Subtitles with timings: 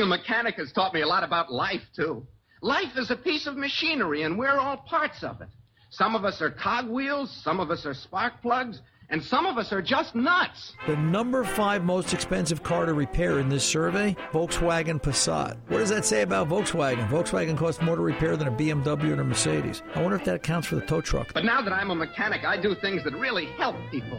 [0.00, 2.26] Being a mechanic has taught me a lot about life, too.
[2.62, 5.48] Life is a piece of machinery, and we're all parts of it.
[5.90, 9.74] Some of us are cogwheels, some of us are spark plugs, and some of us
[9.74, 10.72] are just nuts.
[10.86, 15.58] The number five most expensive car to repair in this survey, Volkswagen Passat.
[15.68, 17.06] What does that say about Volkswagen?
[17.10, 19.82] Volkswagen costs more to repair than a BMW or a Mercedes.
[19.94, 21.34] I wonder if that accounts for the tow truck.
[21.34, 24.18] But now that I'm a mechanic, I do things that really help people.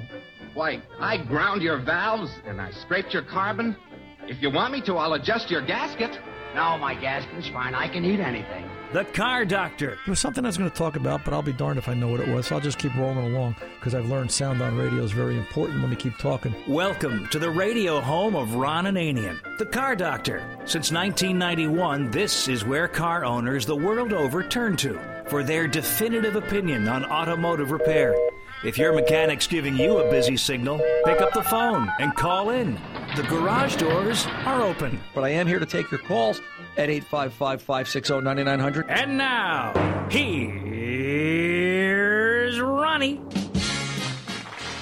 [0.53, 3.75] Why, I ground your valves and I scraped your carbon.
[4.31, 6.17] If you want me to, I'll adjust your gasket.
[6.55, 7.75] No, my gasket's fine.
[7.75, 8.65] I can eat anything.
[8.93, 9.97] The Car Doctor.
[10.07, 11.93] It was something I was going to talk about, but I'll be darned if I
[11.93, 12.47] know what it was.
[12.47, 15.81] So I'll just keep rolling along because I've learned sound on radio is very important.
[15.81, 16.55] Let me keep talking.
[16.65, 20.41] Welcome to the radio home of Ron Ananian, the Car Doctor.
[20.59, 26.37] Since 1991, this is where car owners the world over turn to for their definitive
[26.37, 28.15] opinion on automotive repair.
[28.63, 32.77] If your mechanic's giving you a busy signal, pick up the phone and call in.
[33.13, 34.97] The garage doors are open.
[35.13, 36.39] But I am here to take your calls
[36.77, 38.89] at 855 560 9900.
[38.89, 39.73] And now,
[40.09, 40.51] here's
[42.61, 43.19] Ronnie.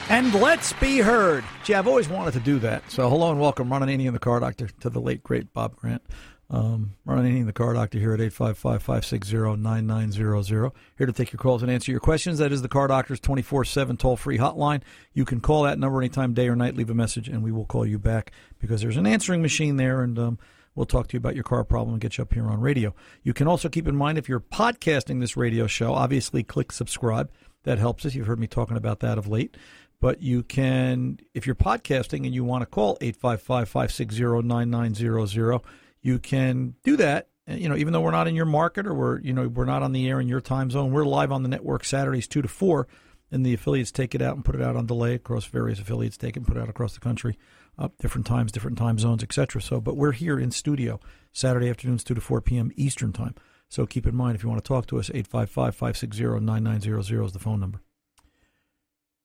[0.09, 1.43] And let's be heard.
[1.63, 2.91] Gee, I've always wanted to do that.
[2.91, 6.03] So hello and welcome, Ron Ananian, the car doctor, to the late, great Bob Grant.
[6.51, 10.71] Um, Ron Ananian, the car doctor, here at 855-560-9900.
[10.97, 12.39] Here to take your calls and answer your questions.
[12.39, 14.81] That is the car doctor's 24-7 toll-free hotline.
[15.13, 16.75] You can call that number anytime, day or night.
[16.75, 20.01] Leave a message, and we will call you back because there's an answering machine there,
[20.01, 20.39] and um,
[20.73, 22.95] we'll talk to you about your car problem and get you up here on radio.
[23.21, 27.29] You can also keep in mind if you're podcasting this radio show, obviously click subscribe.
[27.63, 28.15] That helps us.
[28.15, 29.57] You've heard me talking about that of late.
[30.01, 35.59] But you can, if you're podcasting and you want to call 855 560 9900,
[36.01, 37.29] you can do that.
[37.47, 39.81] You know, even though we're not in your market or we're you know we're not
[39.81, 42.47] on the air in your time zone, we're live on the network Saturdays two to
[42.47, 42.87] four,
[43.31, 46.17] and the affiliates take it out and put it out on delay across various affiliates.
[46.17, 47.37] Take it and put it out across the country,
[47.77, 49.61] up different times, different time zones, etc.
[49.61, 50.99] So, but we're here in studio
[51.33, 52.71] Saturday afternoons two to four p.m.
[52.75, 53.33] Eastern time.
[53.69, 57.59] So keep in mind if you want to talk to us, 855-560-9900 is the phone
[57.59, 57.81] number.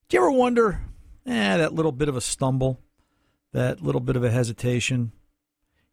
[0.09, 0.83] Do you ever wonder,
[1.27, 2.79] eh, that little bit of a stumble,
[3.53, 5.13] that little bit of a hesitation?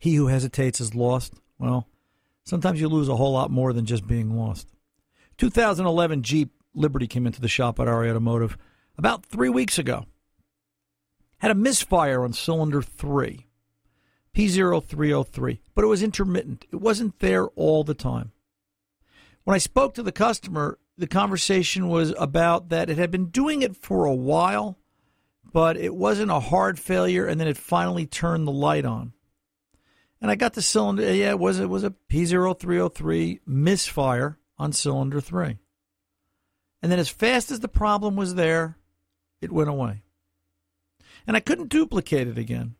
[0.02, 1.36] He who hesitates is lost.
[1.60, 1.88] Well,
[2.44, 4.68] sometimes you lose a whole lot more than just being lost.
[5.38, 8.58] 2011 Jeep Liberty came into the shop at RA Automotive
[8.98, 10.08] about three weeks ago.
[11.38, 13.46] Had a misfire on cylinder 3,
[14.34, 16.66] P0303, but it was intermittent.
[16.72, 18.32] It wasn't there all the time.
[19.44, 23.62] When I spoke to the customer, the conversation was about that it had been doing
[23.62, 24.80] it for a while,
[25.54, 29.14] but it wasn't a hard failure, and then it finally turned the light on.
[30.22, 31.14] And I got the cylinder.
[31.14, 35.58] Yeah, it was it was a P0303 misfire on cylinder three.
[36.82, 38.78] And then, as fast as the problem was there,
[39.42, 40.04] it went away.
[41.26, 42.76] And I couldn't duplicate it again.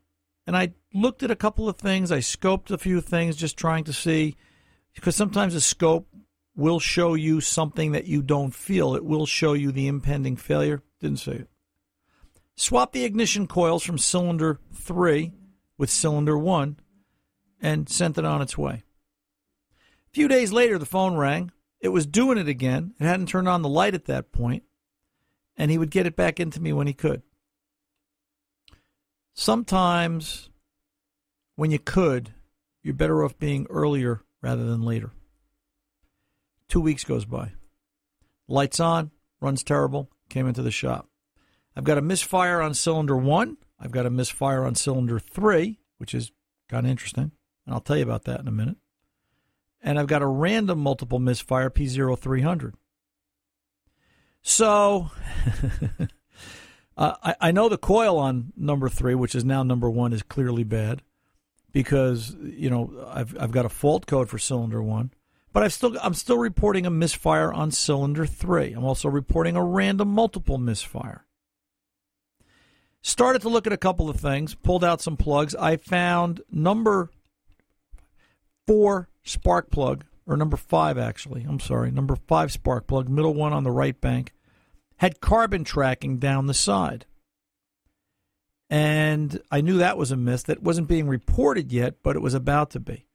[0.48, 2.12] And I looked at a couple of things.
[2.12, 4.36] I scoped a few things, just trying to see,
[4.94, 6.08] because sometimes a scope
[6.56, 8.96] will show you something that you don't feel.
[8.96, 10.82] It will show you the impending failure.
[11.00, 11.50] Didn't see it.
[12.56, 15.32] Swap the ignition coils from cylinder three
[15.78, 16.78] with cylinder one
[17.62, 18.84] and sent it on its way.
[19.74, 21.52] A few days later, the phone rang.
[21.80, 22.94] It was doing it again.
[23.00, 24.64] It hadn't turned on the light at that point,
[25.58, 27.22] and he would get it back into me when he could.
[29.34, 30.50] Sometimes,
[31.56, 32.34] when you could,
[32.84, 35.12] you're better off being earlier rather than later.
[36.68, 37.54] Two weeks goes by.
[38.48, 41.08] Lights on, runs terrible, came into the shop.
[41.76, 43.58] I've got a misfire on cylinder one.
[43.80, 46.32] I've got a misfire on cylinder three, which is
[46.70, 47.32] kind of interesting.
[47.72, 48.76] And I'll tell you about that in a minute.
[49.82, 52.74] And I've got a random multiple misfire P0300.
[54.42, 55.10] So
[56.98, 60.22] uh, I, I know the coil on number three, which is now number one, is
[60.22, 61.02] clearly bad
[61.72, 65.14] because you know I've I've got a fault code for cylinder one,
[65.54, 68.74] but I've still I'm still reporting a misfire on cylinder three.
[68.74, 71.26] I'm also reporting a random multiple misfire.
[73.02, 75.56] Started to look at a couple of things, pulled out some plugs.
[75.56, 77.10] I found number
[78.68, 83.54] four spark plug, or number five actually, I'm sorry, number five spark plug, middle one
[83.54, 84.34] on the right bank,
[84.98, 87.06] had carbon tracking down the side.
[88.70, 90.44] And I knew that was a miss.
[90.44, 93.06] That wasn't being reported yet, but it was about to be.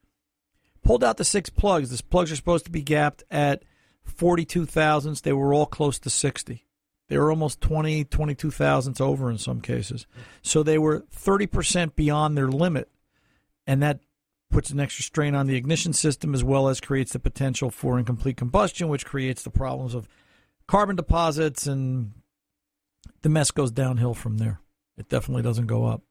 [0.82, 1.88] Pulled out the six plugs.
[1.90, 3.62] These plugs are supposed to be gapped at
[4.04, 5.22] 42 thousandths.
[5.22, 6.66] They were all close to 60.
[7.08, 10.06] They were almost 20, 22 thousandths over in some cases.
[10.42, 12.90] So they were 30% beyond their limit.
[13.66, 14.00] And that
[14.50, 17.98] puts an extra strain on the ignition system as well as creates the potential for
[17.98, 20.08] incomplete combustion, which creates the problems of
[20.66, 22.12] carbon deposits, and
[23.22, 24.60] the mess goes downhill from there.
[24.96, 26.02] It definitely doesn't go up.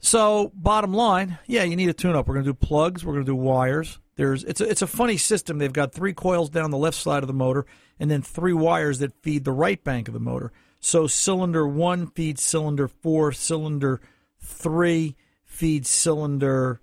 [0.00, 2.28] So, bottom line, yeah, you need a tune up.
[2.28, 3.98] We're going to do plugs, we're going to do wires.
[4.16, 5.58] There's it's a, it's a funny system.
[5.58, 7.66] They've got three coils down the left side of the motor
[8.00, 10.52] and then three wires that feed the right bank of the motor.
[10.80, 14.00] So, cylinder 1 feeds cylinder 4, cylinder
[14.40, 15.16] 3
[15.58, 16.80] feeds cylinder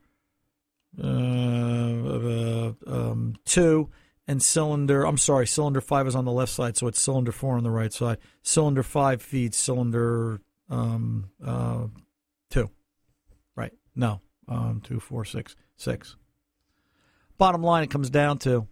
[1.01, 3.89] uh, uh, um, 2
[4.27, 7.56] and cylinder I'm sorry, cylinder 5 is on the left side, so it's cylinder 4
[7.56, 8.18] on the right side.
[8.44, 11.88] Cylinder 5 feeds cylinder um, uh,
[12.50, 12.69] 2.
[13.56, 13.74] Right.
[13.95, 14.19] No.
[14.48, 16.18] Um, two, four, six, six.
[17.38, 18.68] Bottom line, it comes down to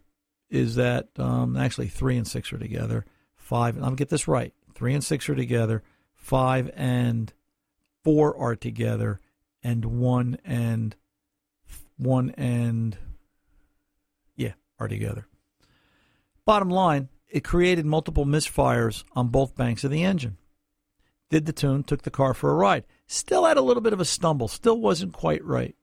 [0.49, 3.05] is that um, actually three and six are together.
[3.35, 4.53] Five, I'm get this right.
[4.75, 5.81] Three and six are together.
[6.13, 7.33] Five and
[8.03, 9.19] four are together,
[9.63, 10.95] and one and
[11.97, 12.97] one and
[14.35, 15.27] yeah are together.
[16.45, 20.37] Bottom line, it created multiple misfires on both banks of the engine.
[21.29, 22.83] Did the tune, took the car for a ride.
[23.07, 25.75] Still had a little bit of a stumble, still wasn't quite right.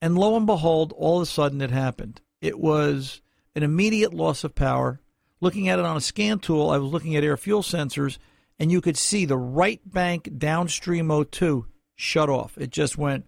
[0.00, 2.20] And lo and behold, all of a sudden it happened.
[2.40, 3.20] It was
[3.54, 5.00] an immediate loss of power.
[5.40, 8.18] Looking at it on a scan tool, I was looking at air fuel sensors,
[8.58, 11.66] and you could see the right bank downstream O2
[11.96, 12.56] shut off.
[12.56, 13.26] It just went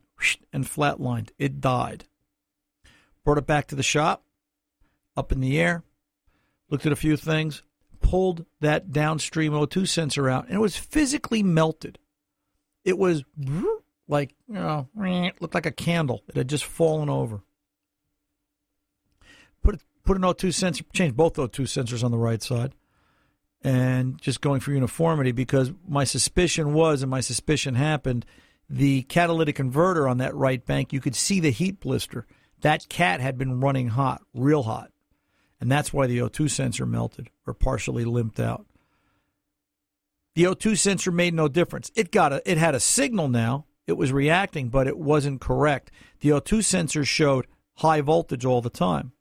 [0.53, 1.31] and flatlined.
[1.38, 2.05] It died.
[3.25, 4.25] Brought it back to the shop,
[5.17, 5.82] up in the air,
[6.70, 7.62] looked at a few things,
[8.00, 11.99] pulled that downstream O2 sensor out, and it was physically melted.
[12.85, 13.25] It was
[14.06, 14.88] like, you know,
[15.41, 16.23] looked like a candle.
[16.29, 17.43] It had just fallen over.
[19.62, 22.73] Put put an O2 sensor, change both O2 sensors on the right side,
[23.62, 28.25] and just going for uniformity because my suspicion was, and my suspicion happened,
[28.69, 32.26] the catalytic converter on that right bank, you could see the heat blister.
[32.61, 34.91] That cat had been running hot, real hot.
[35.61, 38.67] And that's why the O2 sensor melted or partially limped out.
[40.35, 41.91] The O2 sensor made no difference.
[41.97, 43.67] It got a, it had a signal now.
[43.87, 45.91] It was reacting, but it wasn't correct.
[46.20, 49.12] The O2 sensor showed high voltage all the time,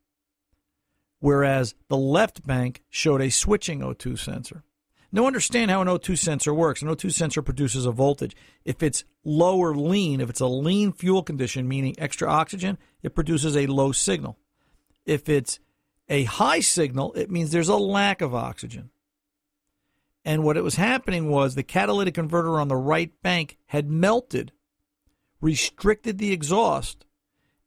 [1.20, 4.64] whereas the left bank showed a switching O2 sensor.
[5.12, 6.82] Now, understand how an O2 sensor works.
[6.82, 8.36] An O2 sensor produces a voltage.
[8.66, 13.16] If it's low or lean, if it's a lean fuel condition, meaning extra oxygen, it
[13.16, 14.38] produces a low signal.
[15.06, 15.60] If it's
[16.10, 18.90] a high signal, it means there's a lack of oxygen.
[20.26, 24.52] And what it was happening was the catalytic converter on the right bank had melted,
[25.40, 27.06] restricted the exhaust,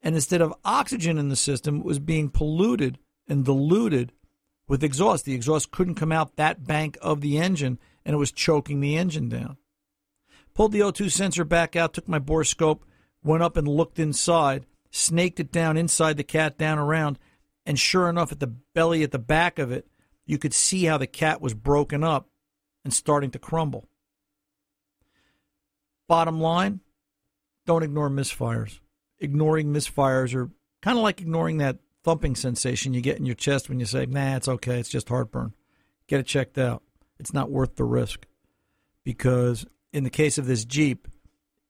[0.03, 4.13] and instead of oxygen in the system, it was being polluted and diluted
[4.71, 5.25] with exhaust.
[5.25, 8.97] The exhaust couldn't come out that bank of the engine, and it was choking the
[8.97, 9.57] engine down.
[10.55, 12.83] Pulled the O2 sensor back out, took my borescope,
[13.23, 17.19] went up and looked inside, snaked it down inside the cat, down around,
[17.67, 19.89] and sure enough, at the belly, at the back of it,
[20.25, 22.29] you could see how the cat was broken up
[22.85, 23.89] and starting to crumble.
[26.07, 26.79] Bottom line
[27.67, 28.79] don't ignore misfires.
[29.19, 30.49] Ignoring misfires are
[30.81, 34.07] kind of like ignoring that thumping sensation you get in your chest when you say,
[34.07, 35.55] nah, it's okay, it's just heartburn.
[36.07, 36.83] Get it checked out.
[37.19, 38.27] It's not worth the risk.
[39.05, 41.09] Because in the case of this Jeep,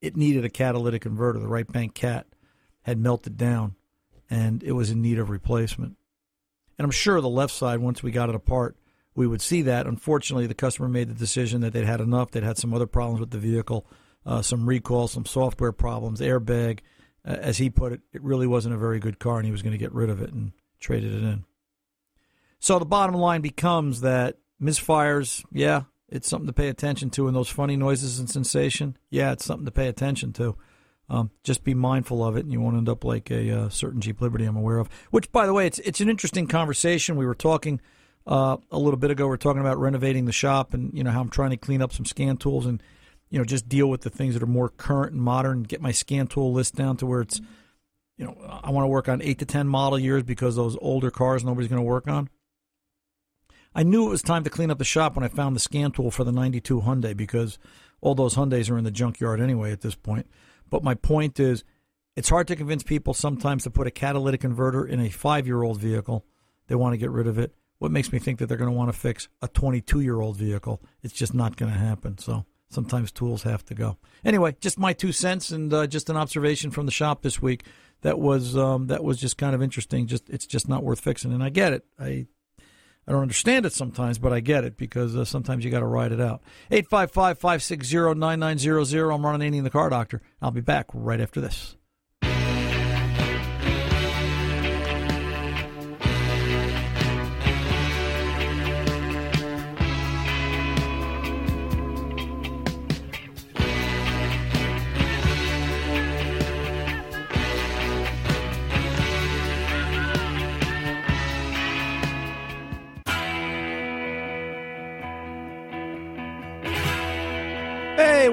[0.00, 1.38] it needed a catalytic converter.
[1.38, 2.26] The right bank cat
[2.82, 3.74] had melted down
[4.28, 5.96] and it was in need of replacement.
[6.78, 8.76] And I'm sure the left side, once we got it apart,
[9.14, 9.86] we would see that.
[9.86, 12.30] Unfortunately, the customer made the decision that they'd had enough.
[12.30, 13.86] They'd had some other problems with the vehicle,
[14.24, 16.80] uh, some recalls, some software problems, airbag.
[17.24, 19.72] As he put it, it really wasn't a very good car, and he was going
[19.72, 21.44] to get rid of it and traded it in.
[22.58, 27.36] So the bottom line becomes that misfires, yeah, it's something to pay attention to, and
[27.36, 30.56] those funny noises and sensation, yeah, it's something to pay attention to.
[31.08, 34.00] Um, just be mindful of it, and you won't end up like a uh, certain
[34.00, 34.88] Jeep Liberty I'm aware of.
[35.10, 37.16] Which, by the way, it's it's an interesting conversation.
[37.16, 37.80] We were talking
[38.28, 39.26] uh, a little bit ago.
[39.26, 41.82] We are talking about renovating the shop, and you know how I'm trying to clean
[41.82, 42.80] up some scan tools, and
[43.30, 45.62] you know just deal with the things that are more current and modern.
[45.62, 47.40] Get my scan tool list down to where it's,
[48.18, 51.10] you know, I want to work on eight to ten model years because those older
[51.10, 52.28] cars nobody's going to work on.
[53.74, 55.92] I knew it was time to clean up the shop when I found the scan
[55.92, 57.58] tool for the '92 Hyundai because
[58.00, 60.26] all those Hyundais are in the junkyard anyway at this point.
[60.68, 61.64] But my point is,
[62.16, 65.62] it's hard to convince people sometimes to put a catalytic converter in a five year
[65.62, 66.24] old vehicle.
[66.66, 67.54] They want to get rid of it.
[67.78, 70.36] What makes me think that they're going to want to fix a 22 year old
[70.36, 70.82] vehicle?
[71.02, 72.18] It's just not going to happen.
[72.18, 73.98] So sometimes tools have to go.
[74.24, 77.64] Anyway, just my two cents and uh, just an observation from the shop this week
[78.02, 80.06] that was um, that was just kind of interesting.
[80.06, 81.84] Just it's just not worth fixing, and I get it.
[81.98, 82.26] I
[83.06, 85.86] I don't understand it sometimes, but I get it because uh, sometimes you got to
[85.86, 86.42] ride it out.
[86.70, 89.10] 855 560 9900.
[89.10, 90.22] I'm Ron in the Car Doctor.
[90.40, 91.76] I'll be back right after this.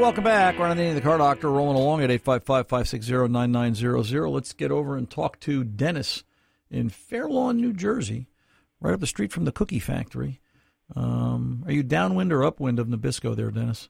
[0.08, 0.58] Welcome back.
[0.58, 4.32] We're on the end of the car doctor, rolling along at 855-560-9900.
[4.32, 6.24] Let's get over and talk to Dennis
[6.72, 8.30] in Fair Lawn, New Jersey,
[8.80, 10.40] right up the street from the cookie factory.
[10.96, 13.90] Um, are you downwind or upwind of Nabisco there, Dennis?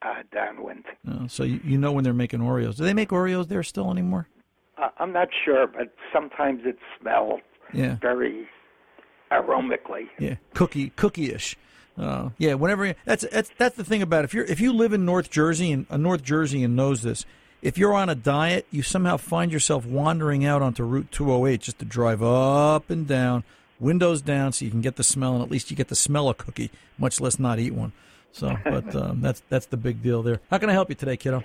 [0.00, 0.84] Uh, downwind.
[1.10, 2.76] Uh, so you, you know when they're making Oreos.
[2.76, 4.28] Do they make Oreos there still anymore?
[4.80, 7.40] Uh, I'm not sure, but sometimes it smells
[7.74, 7.96] Yeah.
[8.00, 8.46] very
[9.32, 10.04] aromically.
[10.20, 11.56] Yeah, cookie cookie-ish.
[11.98, 14.26] Uh, yeah, whenever that's that's that's the thing about it.
[14.26, 17.26] if you're if you live in North Jersey and uh, North Jersey and knows this,
[17.60, 21.78] if you're on a diet, you somehow find yourself wandering out onto Route 208 just
[21.80, 23.42] to drive up and down,
[23.80, 26.28] windows down, so you can get the smell, and at least you get the smell
[26.28, 27.92] of cookie, much less not eat one.
[28.30, 30.40] So, but um, that's that's the big deal there.
[30.50, 31.42] How can I help you today, kiddo?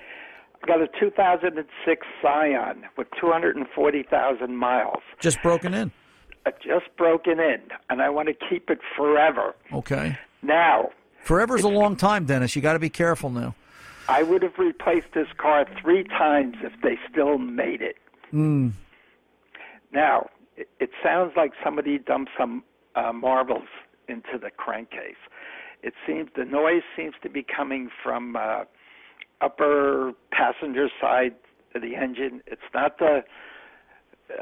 [0.64, 5.02] I got a 2006 Scion with 240,000 miles.
[5.20, 5.92] Just broken in.
[6.46, 9.56] Uh, just broken in, and I want to keep it forever.
[9.74, 10.18] Okay.
[10.44, 10.90] Now,
[11.24, 12.56] Forever's a long time, Dennis.
[12.56, 13.56] You got to be careful now.
[14.10, 17.96] I would have replaced this car three times if they still made it.
[18.34, 18.74] Mm.
[19.94, 22.64] Now, it, it sounds like somebody dumped some
[22.96, 23.70] uh, marbles
[24.10, 25.16] into the crankcase.
[25.82, 28.64] It seems the noise seems to be coming from uh,
[29.40, 31.36] upper passenger side
[31.74, 32.42] of the engine.
[32.48, 33.24] It's not the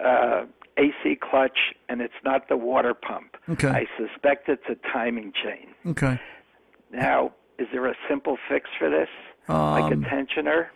[0.04, 0.46] uh,
[0.82, 1.58] AC clutch,
[1.90, 3.36] and it's not the water pump.
[3.50, 3.68] Okay.
[3.70, 5.68] I suspect it's a timing chain.
[5.92, 6.20] Okay.
[6.92, 9.10] Now, is there a simple fix for this,
[9.48, 10.68] like a Um, tensioner?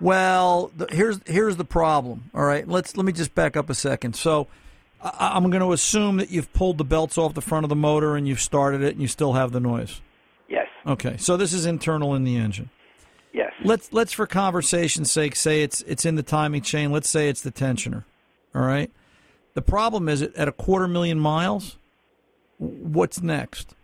[0.00, 2.30] Well, the, here's here's the problem.
[2.34, 4.16] All right, let's let me just back up a second.
[4.16, 4.48] So,
[5.00, 7.76] I, I'm going to assume that you've pulled the belts off the front of the
[7.76, 10.00] motor and you've started it, and you still have the noise.
[10.48, 10.66] Yes.
[10.86, 12.70] Okay, so this is internal in the engine.
[13.32, 13.52] Yes.
[13.64, 16.92] Let's let's for conversation's sake say it's it's in the timing chain.
[16.92, 18.04] Let's say it's the tensioner.
[18.54, 18.90] All right.
[19.54, 21.78] The problem is at a quarter million miles,
[22.58, 23.74] what's next?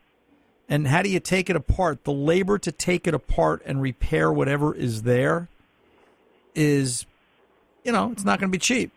[0.68, 2.04] And how do you take it apart?
[2.04, 5.48] The labor to take it apart and repair whatever is there
[6.54, 7.06] is,
[7.84, 8.92] you know, it's not going to be cheap.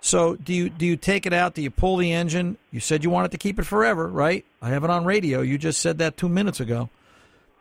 [0.00, 1.54] So do you do you take it out?
[1.54, 2.58] Do you pull the engine?
[2.72, 4.44] You said you wanted to keep it forever, right?
[4.60, 5.42] I have it on radio.
[5.42, 6.90] You just said that two minutes ago.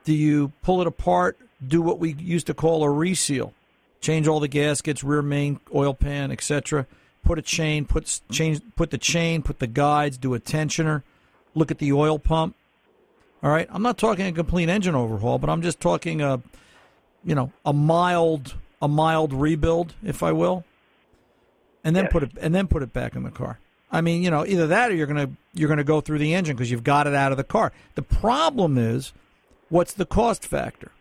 [0.05, 1.38] Do you pull it apart?
[1.65, 3.53] Do what we used to call a reseal,
[4.01, 6.88] change all the gaskets, rear main, oil pan, etc.
[7.23, 11.03] Put a chain, put change, put the chain, put the guides, do a tensioner,
[11.55, 12.55] look at the oil pump.
[13.43, 16.41] All right, I'm not talking a complete engine overhaul, but I'm just talking a,
[17.23, 20.63] you know, a mild, a mild rebuild, if I will,
[21.83, 22.11] and then Yes.
[22.13, 23.59] put it and then put it back in the car.
[23.91, 26.55] I mean, you know, either that or you're gonna you're gonna go through the engine
[26.55, 27.71] because you've got it out of the car.
[27.95, 29.11] The problem is,
[29.69, 30.91] what's the cost factor?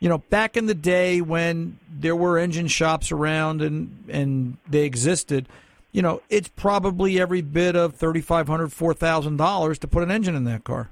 [0.00, 4.84] You know, back in the day when there were engine shops around and and they
[4.84, 5.48] existed,
[5.92, 10.02] you know, it's probably every bit of thirty five hundred, four thousand dollars to put
[10.02, 10.90] an engine in that car.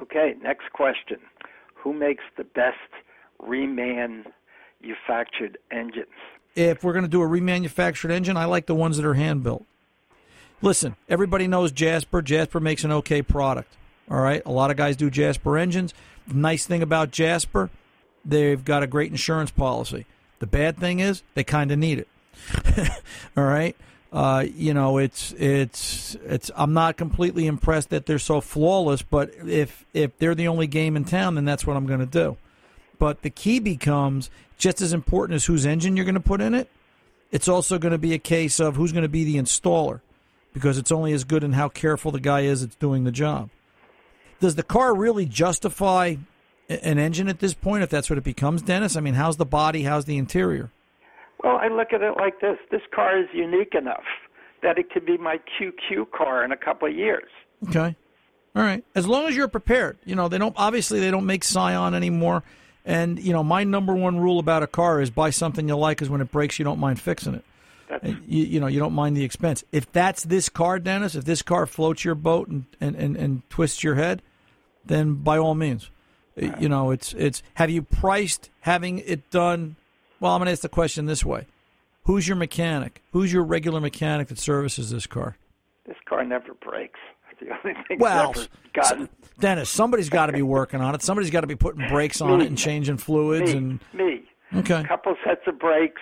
[0.00, 1.18] Okay, next question.
[1.74, 2.76] Who makes the best
[3.40, 6.06] remanufactured engines?
[6.54, 9.42] if we're going to do a remanufactured engine, I like the ones that are hand
[9.42, 9.64] built.
[10.60, 12.22] Listen, everybody knows Jasper.
[12.22, 13.76] Jasper makes an okay product.
[14.10, 15.94] All right, a lot of guys do Jasper engines.
[16.26, 17.70] The nice thing about Jasper,
[18.24, 20.06] they've got a great insurance policy.
[20.38, 22.08] The bad thing is they kind of need it.
[23.36, 23.76] all right,
[24.12, 26.50] uh, you know it's it's it's.
[26.56, 30.96] I'm not completely impressed that they're so flawless, but if if they're the only game
[30.96, 32.36] in town, then that's what I'm going to do.
[32.98, 36.54] But the key becomes just as important as whose engine you're going to put in
[36.54, 36.68] it.
[37.30, 40.00] It's also going to be a case of who's going to be the installer
[40.52, 43.48] because it's only as good in how careful the guy is that's doing the job.
[44.40, 46.16] Does the car really justify
[46.68, 48.96] an engine at this point if that's what it becomes, Dennis?
[48.96, 49.82] I mean, how's the body?
[49.82, 50.70] How's the interior?
[51.42, 52.58] Well, I look at it like this.
[52.70, 54.04] This car is unique enough
[54.62, 57.28] that it could be my QQ car in a couple of years.
[57.68, 57.96] Okay.
[58.54, 58.84] All right.
[58.94, 59.98] As long as you're prepared.
[60.04, 62.42] You know, they don't obviously they don't make Scion anymore.
[62.84, 65.98] And, you know, my number one rule about a car is buy something you like
[65.98, 67.44] because when it breaks you don't mind fixing it.
[68.02, 69.64] You, you know, you don't mind the expense.
[69.70, 73.50] If that's this car, Dennis, if this car floats your boat and, and, and, and
[73.50, 74.22] twists your head,
[74.84, 75.90] then by all means.
[76.36, 79.76] You know, it's it's have you priced having it done
[80.20, 81.46] well, I'm gonna ask the question this way.
[82.04, 83.02] Who's your mechanic?
[83.12, 85.36] Who's your regular mechanic that services this car?
[85.86, 87.00] this car never breaks.
[87.32, 89.08] It's the only thing Well, that's ever gotten s-
[89.40, 91.02] Dennis, somebody's got to be working on it.
[91.02, 92.44] Somebody's got to be putting brakes on Me.
[92.44, 93.58] it and changing fluids me.
[93.58, 94.22] and me.
[94.54, 94.80] okay.
[94.80, 96.00] A couple sets of brakes,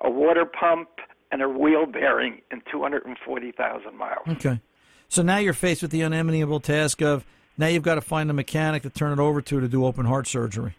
[0.00, 0.88] a water pump,
[1.30, 4.26] and a wheel bearing in 240,000 miles.
[4.28, 4.60] Okay.
[5.08, 7.24] So now you're faced with the unenviable task of
[7.56, 10.06] now you've got to find a mechanic to turn it over to to do open
[10.06, 10.76] heart surgery.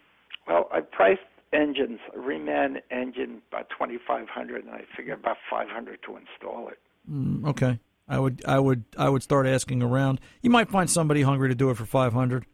[0.47, 1.21] Well, I priced
[1.53, 6.79] engines, a reman engine, about 2,500, and I figured about 500 to install it.
[7.09, 7.79] Mm, okay.
[8.07, 10.19] I would I would I would start asking around.
[10.41, 12.45] You might find somebody hungry to do it for 500.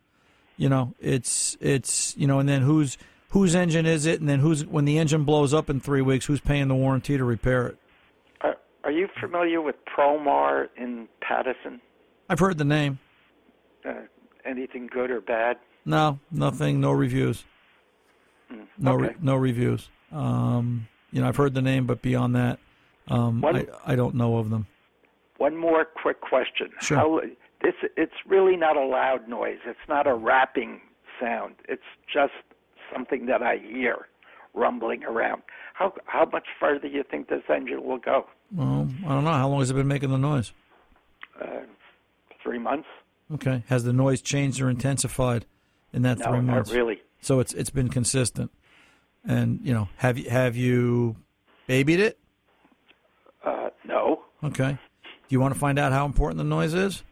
[0.58, 2.98] You know, it's it's you know, and then who's
[3.30, 6.26] whose engine is it, and then who's when the engine blows up in three weeks,
[6.26, 7.78] who's paying the warranty to repair it?
[8.42, 11.82] Are, are you familiar with Promar in Paterson?
[12.30, 13.00] I've heard the name.
[13.86, 13.94] Uh,
[14.46, 15.58] anything good or bad?
[15.86, 16.80] No, nothing.
[16.80, 17.44] No reviews.
[18.78, 19.08] No, okay.
[19.08, 19.90] re- no reviews.
[20.12, 22.60] Um, you know, I've heard the name, but beyond that,
[23.08, 24.68] um, What- I, I don't know of them.
[25.38, 26.70] One more quick question.
[26.82, 26.98] Sure.
[26.98, 27.22] How,
[27.64, 29.58] this it's really not a loud noise.
[29.66, 30.82] It's not a rapping
[31.20, 31.56] sound.
[31.68, 32.34] It's just
[32.94, 34.08] something that I hear
[34.54, 35.42] rumbling around.
[35.74, 38.28] How how much further do you think this engine will go?
[38.56, 39.32] Well, I don't know.
[39.34, 40.52] How long has it been making the noise?
[41.42, 41.62] Uh,
[42.44, 42.88] three months?
[43.36, 43.64] Okay.
[43.68, 45.46] Has the noise changed or intensified
[45.94, 46.72] in that No, three not months?
[46.72, 47.02] really.
[47.22, 48.52] So it's it's been consistent.
[49.26, 51.16] And you know, have you have you
[51.68, 52.18] babied it?
[53.46, 54.24] Uh, no.
[54.44, 54.72] Okay.
[54.74, 54.78] Do
[55.30, 57.04] you want to find out how important the noise is?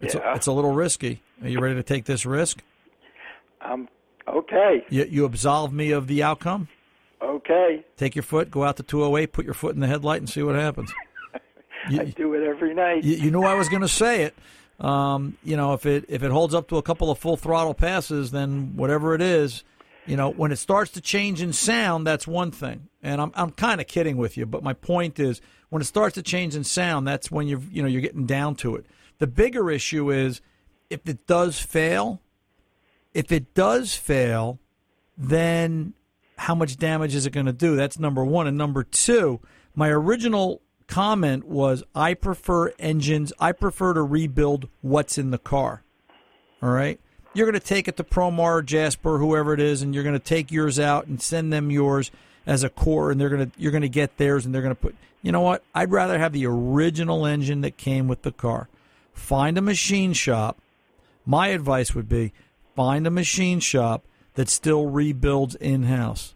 [0.00, 0.32] It's Yeah.
[0.32, 1.22] a, it's a little risky.
[1.42, 2.62] Are you ready to take this risk?
[3.60, 3.88] Um.
[4.26, 4.84] Okay.
[4.88, 6.68] You you absolve me of the outcome.
[7.22, 7.84] Okay.
[7.98, 10.42] Take your foot, go out to 208, put your foot in the headlight, and see
[10.42, 10.90] what happens.
[11.86, 13.04] I You, do it every night.
[13.04, 14.34] you, you knew I was going to say it.
[14.80, 17.74] Um, you know, if it if it holds up to a couple of full throttle
[17.74, 19.62] passes, then whatever it is,
[20.06, 22.88] you know, when it starts to change in sound, that's one thing.
[23.02, 26.14] And I'm I'm kind of kidding with you, but my point is, when it starts
[26.14, 28.86] to change in sound, that's when you're you know you're getting down to it.
[29.18, 30.40] The bigger issue is
[30.88, 32.20] if it does fail.
[33.12, 34.60] If it does fail,
[35.18, 35.94] then
[36.36, 37.74] how much damage is it going to do?
[37.76, 38.46] That's number one.
[38.46, 39.40] And number two,
[39.74, 45.84] my original comment was I prefer engines, I prefer to rebuild what's in the car.
[46.60, 47.00] All right?
[47.32, 50.18] You're going to take it to Promar, Jasper, whoever it is, and you're going to
[50.18, 52.10] take yours out and send them yours
[52.44, 54.74] as a core, and they're going to you're going to get theirs, and they're going
[54.74, 54.96] to put.
[55.22, 55.62] You know what?
[55.74, 58.68] I'd rather have the original engine that came with the car.
[59.12, 60.58] Find a machine shop.
[61.24, 62.32] My advice would be
[62.74, 66.34] find a machine shop that still rebuilds in house.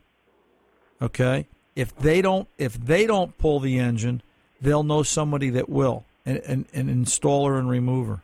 [1.03, 1.49] Okay?
[1.75, 4.23] If they don't if they don't pull the engine,
[4.61, 6.05] they'll know somebody that will.
[6.27, 8.23] An, an, an installer and remover.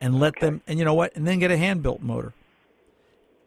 [0.00, 1.16] And let them and you know what?
[1.16, 2.34] And then get a hand built motor.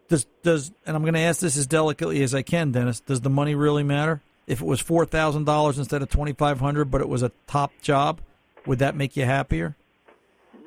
[0.08, 3.30] Does does and I'm gonna ask this as delicately as I can, Dennis, does the
[3.30, 4.22] money really matter?
[4.48, 7.32] If it was four thousand dollars instead of twenty five hundred, but it was a
[7.46, 8.20] top job,
[8.66, 9.76] would that make you happier?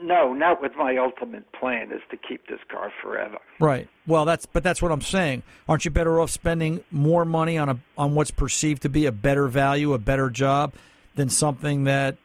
[0.01, 3.39] No, not with my ultimate plan is to keep this car forever.
[3.59, 3.89] Right.
[4.07, 5.43] Well, that's but that's what I'm saying.
[5.69, 9.13] Aren't you better off spending more money on a on what's perceived to be a
[9.13, 10.75] better value, a better job,
[11.19, 12.17] than something that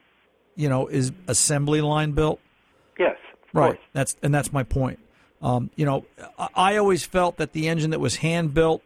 [0.56, 2.40] you know is assembly line built?
[2.98, 3.66] Yes, of Right.
[3.74, 3.80] course.
[3.92, 5.00] That's and that's my point.
[5.42, 6.06] Um, you know,
[6.40, 8.82] I, I always felt that the engine that was hand built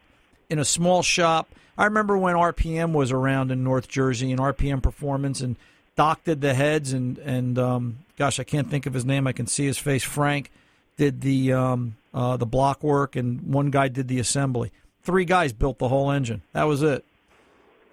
[0.50, 1.48] in a small shop.
[1.76, 5.54] I remember when RPM was around in North Jersey and RPM Performance and
[5.94, 9.26] Doc did the heads and and um, gosh, I can't think of his name.
[9.28, 10.02] I can see his face.
[10.02, 10.50] Frank
[10.96, 14.72] did the um, uh, the block work and one guy did the assembly.
[15.02, 16.42] Three guys built the whole engine.
[16.52, 17.04] That was it.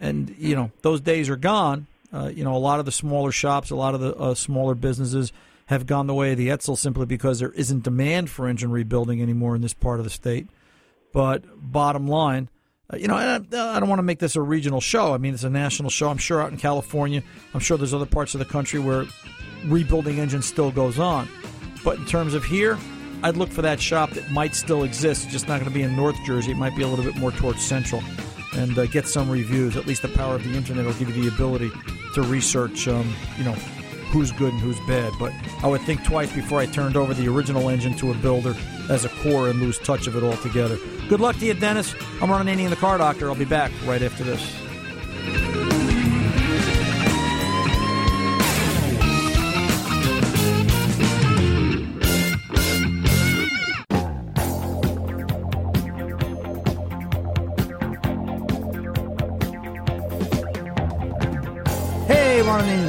[0.02, 1.88] And you know those days are gone.
[2.14, 4.76] Uh, you know a lot of the smaller shops, a lot of the uh, smaller
[4.76, 5.32] businesses
[5.68, 9.22] have gone the way of the Edsel simply because there isn't demand for engine rebuilding
[9.22, 10.48] anymore in this part of the state.
[11.12, 12.50] But bottom line,
[12.94, 15.14] uh, you know, I, I don't want to make this a regional show.
[15.14, 16.10] I mean, it's a national show.
[16.10, 19.06] I'm sure out in California, I'm sure there's other parts of the country where
[19.66, 21.28] rebuilding engines still goes on.
[21.84, 22.78] But in terms of here,
[23.24, 25.24] I'd look for that shop that might still exist.
[25.24, 26.52] It's just not going to be in North Jersey.
[26.52, 28.04] It might be a little bit more towards Central.
[28.56, 29.76] And uh, get some reviews.
[29.76, 31.72] At least the power of the internet will give you the ability
[32.14, 33.54] to research, um, you know,
[34.12, 35.12] who's good and who's bad.
[35.20, 38.56] But I would think twice before I turned over the original engine to a builder
[38.90, 40.78] as a core and lose touch of it altogether.
[41.10, 41.94] Good luck to you, Dennis.
[42.22, 43.30] I'm Ron in the Car Doctor.
[43.30, 44.65] I'll be back right after this.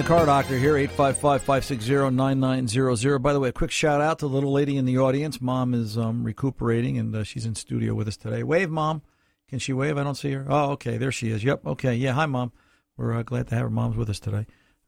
[0.07, 3.21] Car Doctor here, 855-560-9900.
[3.21, 5.40] By the way, a quick shout out to the little lady in the audience.
[5.40, 8.45] Mom is um, recuperating, and uh, she's in studio with us today.
[8.45, 9.03] Wave, Mom.
[9.49, 9.99] Can she wave?
[9.99, 10.47] I don't see her.
[10.49, 11.42] Oh, okay, there she is.
[11.42, 11.92] Yep, okay.
[11.92, 12.53] Yeah, hi, Mom.
[12.97, 13.71] We're uh, glad to have her.
[13.71, 14.47] Mom's with us today.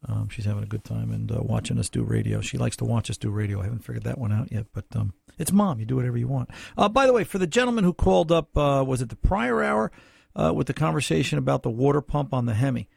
[0.09, 2.41] Um, she's having a good time and uh, watching us do radio.
[2.41, 3.61] She likes to watch us do radio.
[3.61, 5.81] I haven't figured that one out yet, but um, it's Mom.
[5.81, 6.49] You do whatever you want.
[6.77, 9.65] Uh, by the way, for the gentleman who called up, uh, was it the prior
[9.65, 9.91] hour
[10.37, 12.89] uh, with the conversation about the water pump on the Hemi?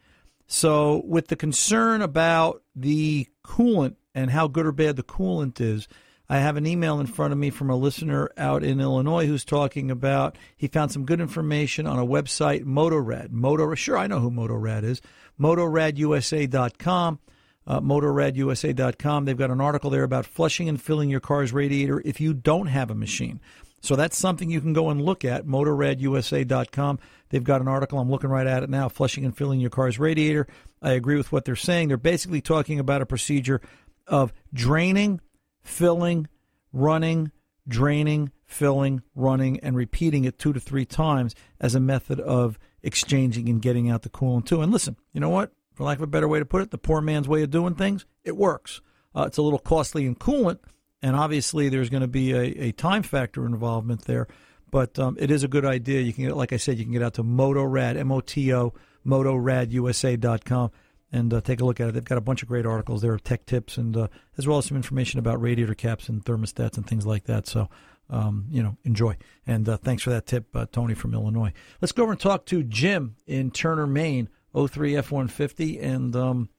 [0.53, 5.87] So, with the concern about the coolant and how good or bad the coolant is,
[6.27, 9.45] I have an email in front of me from a listener out in Illinois who's
[9.45, 13.31] talking about he found some good information on a website, Motorad.
[13.31, 15.01] Motor, sure, I know who Motorad is.
[15.39, 17.19] MotoradUSA.com.
[17.65, 19.23] Uh, MotoradUSA.com.
[19.23, 22.67] They've got an article there about flushing and filling your car's radiator if you don't
[22.67, 23.39] have a machine.
[23.81, 26.99] So that's something you can go and look at, motoradusa.com.
[27.29, 27.99] They've got an article.
[27.99, 30.47] I'm looking right at it now, flushing and filling your car's radiator.
[30.81, 31.87] I agree with what they're saying.
[31.87, 33.61] They're basically talking about a procedure
[34.07, 35.19] of draining,
[35.61, 36.27] filling,
[36.71, 37.31] running,
[37.67, 43.49] draining, filling, running, and repeating it two to three times as a method of exchanging
[43.49, 44.61] and getting out the coolant too.
[44.61, 45.51] And listen, you know what?
[45.73, 47.75] For lack of a better way to put it, the poor man's way of doing
[47.75, 48.81] things, it works.
[49.15, 50.59] Uh, it's a little costly in coolant,
[51.01, 54.27] and obviously there's going to be a, a time factor involvement there.
[54.69, 55.99] But um, it is a good idea.
[55.99, 58.73] You can, get, like I said, you can get out to Motorad, M-O-T-O,
[59.05, 60.71] motoradusa.com
[61.11, 61.93] and uh, take a look at it.
[61.93, 64.65] They've got a bunch of great articles there, tech tips, and uh, as well as
[64.65, 67.47] some information about radiator caps and thermostats and things like that.
[67.47, 67.69] So,
[68.09, 69.17] um, you know, enjoy.
[69.45, 71.53] And uh, thanks for that tip, uh, Tony from Illinois.
[71.81, 76.49] Let's go over and talk to Jim in Turner, Maine, 03 F-150, and um,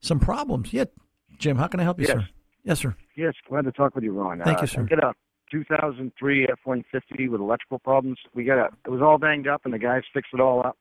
[0.00, 0.72] some problems.
[0.72, 0.84] Yeah,
[1.38, 2.16] Jim, how can I help you, yes.
[2.18, 2.28] sir?
[2.64, 2.94] Yes, sir.
[3.16, 4.40] Yes, glad to talk with you, Ron.
[4.44, 4.82] Thank uh, you, sir.
[4.84, 5.12] Get a
[5.50, 8.18] 2003 F-150 with electrical problems.
[8.34, 10.76] We got a, it was all banged up, and the guys fixed it all up.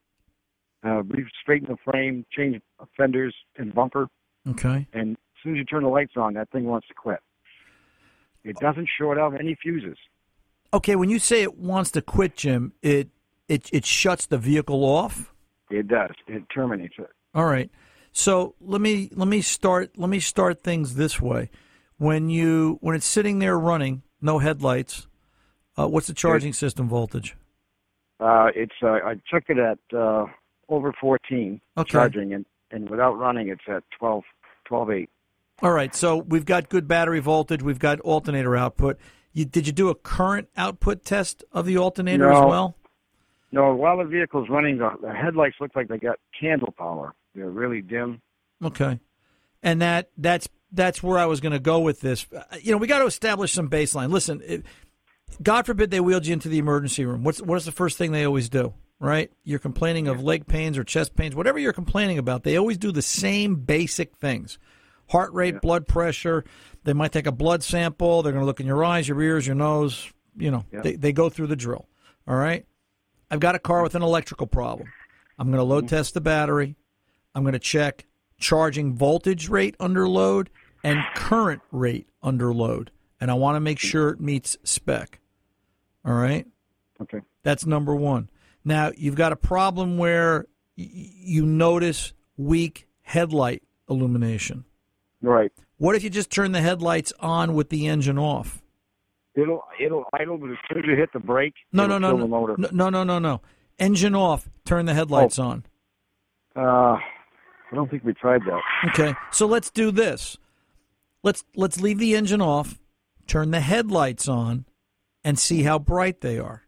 [0.84, 2.62] Uh, we straightened the frame, changed
[2.96, 4.08] fenders and bumper,
[4.48, 4.88] Okay.
[4.94, 7.20] and as soon as you turn the lights on, that thing wants to quit.
[8.44, 9.98] It doesn't short out any fuses.
[10.74, 13.10] Okay, when you say it wants to quit, Jim, it
[13.50, 15.34] it it shuts the vehicle off.
[15.70, 16.12] It does.
[16.28, 17.10] It terminates it.
[17.34, 17.70] All right.
[18.12, 21.50] So let me let me start let me start things this way.
[22.00, 25.08] When you when it's sitting there running, no headlights,
[25.78, 27.36] uh, what's the charging system voltage?
[28.22, 30.26] Uh, it's uh, I checked it at uh,
[30.70, 31.92] over 14 Okay.
[31.92, 34.24] charging, and, and without running, it's at 12,
[34.66, 35.10] 12 8.
[35.62, 35.94] All right.
[35.94, 37.62] So we've got good battery voltage.
[37.62, 38.98] We've got alternator output.
[39.34, 42.78] You, did you do a current output test of the alternator as well?
[43.52, 47.14] No, while the vehicle's running, the, the headlights look like they got candle power.
[47.36, 48.22] They're really dim.
[48.64, 49.00] Okay.
[49.64, 52.26] And that that's that's where I was going to go with this.
[52.36, 54.12] Uh, You know, we got to establish some baseline.
[54.12, 54.64] Listen, it,
[55.42, 57.24] God forbid they wheeled you into the emergency room.
[57.24, 58.74] What's what is the first thing they always do?
[59.02, 59.32] Right?
[59.44, 62.44] You're complaining of leg pains or chest pains, whatever you're complaining about.
[62.44, 64.60] They always do the same basic things:
[65.10, 66.44] heart rate, blood pressure.
[66.84, 68.22] They might take a blood sample.
[68.22, 70.12] They're going to look in your eyes, your ears, your nose.
[70.38, 70.82] You know, Yeah.
[70.82, 71.88] they they go through the drill.
[72.28, 72.66] All right.
[73.32, 74.90] I've got a car with an electrical problem.
[75.38, 76.76] I'm going to load test the battery.
[77.36, 78.06] I'm going to check
[78.40, 80.50] charging voltage rate under load
[80.84, 82.92] and current rate under load.
[83.22, 85.20] And I want to make sure it meets spec.
[86.06, 86.48] All right?
[87.02, 87.20] Okay.
[87.44, 88.30] That's number one.
[88.64, 90.46] Now, you've got a problem where
[90.78, 94.64] y- you notice weak headlight illumination.
[95.22, 95.52] Right.
[95.78, 98.62] What if you just turn the headlights on with the engine off?
[99.36, 102.26] It'll it'll idle, but as soon as you hit the brake, No, it'll no, no,
[102.26, 103.42] no, no, no, no, no, no.
[103.78, 104.50] Engine off.
[104.66, 105.66] Turn the headlights on.
[106.56, 106.98] Uh,
[107.72, 108.62] I don't think we tried that.
[108.90, 110.38] Okay, so let's do this.
[111.24, 112.80] Let's let's leave the engine off,
[113.28, 114.66] turn the headlights on,
[115.24, 116.64] and see how bright they are.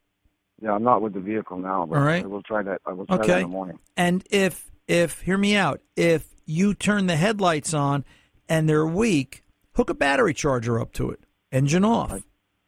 [0.62, 2.24] Yeah, I'm not with the vehicle now, but All right.
[2.24, 2.82] I will try that.
[2.86, 3.36] I will try that Okay.
[3.38, 3.80] in the morning.
[3.98, 8.06] And if if hear me out, if you turn the headlights on
[8.48, 9.44] and they're weak,
[9.76, 11.22] hook a battery charger up to it.
[11.52, 12.22] Engine off.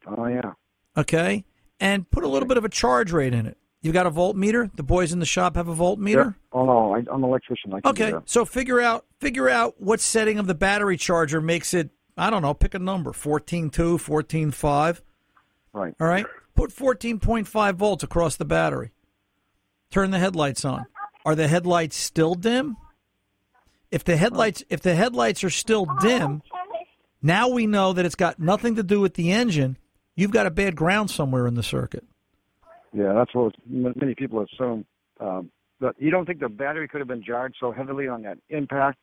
[0.07, 0.53] Oh yeah.
[0.97, 1.43] Okay?
[1.79, 3.57] And put a little bit of a charge rate in it.
[3.83, 4.73] You got a voltmeter?
[4.75, 6.25] The boys in the shop have a voltmeter?
[6.25, 6.31] Yeah.
[6.53, 7.73] Oh no, I, I'm an electrician.
[7.85, 11.89] Okay, so figure out figure out what setting of the battery charger makes it.
[12.17, 12.53] I don't know.
[12.53, 15.01] Pick a number: 14.2, 14.5.
[15.73, 15.93] Right.
[15.99, 16.25] All right.
[16.55, 18.91] Put 14.5 volts across the battery.
[19.91, 20.85] Turn the headlights on.
[21.25, 22.77] Are the headlights still dim?
[23.91, 26.41] If the headlights if the headlights are still dim,
[27.21, 29.77] now we know that it's got nothing to do with the engine.
[30.15, 32.05] You've got a bad ground somewhere in the circuit.
[32.93, 34.85] Yeah, that's what many people assume.
[35.19, 38.37] Um, but you don't think the battery could have been jarred so heavily on that
[38.49, 38.97] impact?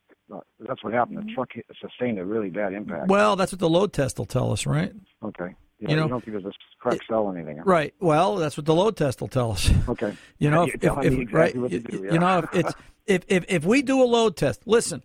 [0.60, 1.18] That's what happened.
[1.18, 1.50] The truck
[1.80, 3.08] sustained a really bad impact.
[3.08, 4.92] Well, that's what the load test will tell us, right?
[5.24, 5.54] okay.
[5.80, 7.60] Yeah, you know- you don't think there's a cracked cell or anything?
[7.64, 7.94] Right.
[8.00, 9.68] Well, that's what the load test will tell us.
[9.88, 10.14] Okay.
[10.38, 12.74] You know, if, if, if- exactly right, you, do, you know, if it's
[13.06, 15.02] if, if if we do a load test, listen,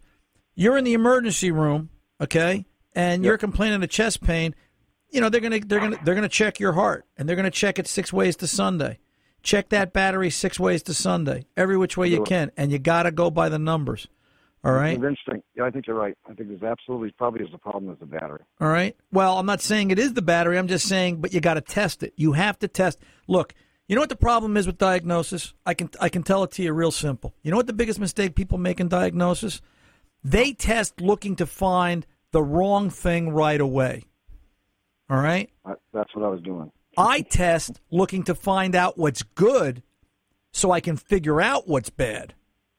[0.53, 1.89] you're in the emergency room,
[2.21, 4.53] okay, and you're complaining of chest pain.
[5.15, 7.79] You know, they're gonna they're gonna they're gonna check your heart, and they're gonna check
[7.79, 8.99] it six ways to Sunday.
[9.43, 13.03] Check that battery six ways to Sunday, every which way you can, and you got
[13.03, 14.09] to go by the numbers.
[14.65, 14.99] All right.
[14.99, 15.47] With instinct.
[15.55, 16.17] Yeah, I think you're right.
[16.29, 18.41] I think there's absolutely probably is the problem is the battery.
[18.59, 18.93] All right.
[19.13, 20.57] Well, I'm not saying it is the battery.
[20.57, 22.13] I'm just saying, but you got to test it.
[22.17, 22.99] You have to test.
[23.27, 23.53] Look,
[23.87, 25.53] you know what the problem is with diagnosis?
[25.65, 27.33] I can I can tell it to you real simple.
[27.41, 29.61] You know what the biggest mistake people make in diagnosis?
[30.25, 34.03] They test looking to find the wrong thing right away.
[35.09, 35.49] All right.
[35.65, 36.71] I, that's what I was doing.
[36.97, 39.83] I test looking to find out what's good,
[40.53, 42.33] so I can figure out what's bad.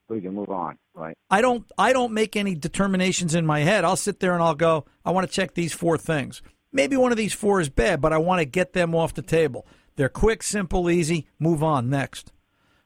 [0.07, 0.77] So we can move on.
[0.95, 1.15] Right.
[1.29, 3.83] I don't I don't make any determinations in my head.
[3.85, 6.41] I'll sit there and I'll go, I want to check these four things.
[6.71, 9.21] maybe one of these four is bad, but I want to get them off the
[9.21, 9.67] table.
[9.95, 11.27] They're quick, simple, easy.
[11.39, 12.31] Move on next.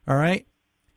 [0.08, 0.46] All right.